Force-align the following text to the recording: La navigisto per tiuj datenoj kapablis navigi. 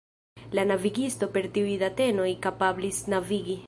La 0.59 0.63
navigisto 0.69 1.29
per 1.37 1.47
tiuj 1.59 1.77
datenoj 1.85 2.29
kapablis 2.49 3.07
navigi. 3.17 3.59